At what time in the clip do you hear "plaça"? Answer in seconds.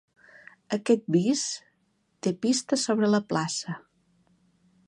3.35-3.81